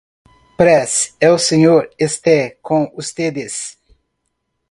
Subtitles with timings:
[0.57, 3.77] Pres.: El Señor esté con Ustedes.